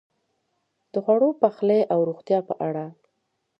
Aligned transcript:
د 0.91 0.93
خوړو، 1.03 1.29
پخلی 1.41 1.81
او 1.93 1.99
روغتیا 2.09 2.39
په 2.47 2.53
اړه: 2.67 2.85